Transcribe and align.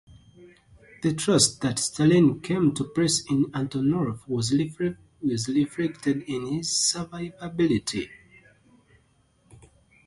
The 1.03 1.13
trust 1.13 1.61
that 1.61 1.77
Stalin 1.77 2.39
came 2.39 2.73
to 2.73 2.83
place 2.85 3.23
in 3.29 3.51
Antonov 3.53 4.27
was 4.27 4.51
reflected 4.51 6.23
in 6.23 6.47
his 6.47 6.69
survivability. 6.71 8.09